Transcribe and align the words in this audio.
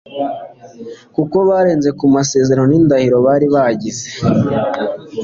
kuko 1.15 1.35
barenze 1.49 1.89
ku 1.97 2.05
masezerano 2.15 2.67
n'indahiro 2.71 3.17
bari 3.27 3.47
bagize 3.55 4.05